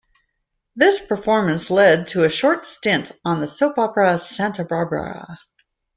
[0.75, 5.37] This performance led to a short stint on the soap opera "Santa Barbara".